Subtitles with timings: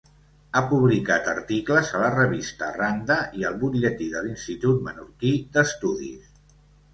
[0.51, 6.35] Ha publicat articles a la revista Randa i al butlletí de l'Institut Menorquí d'Estudis.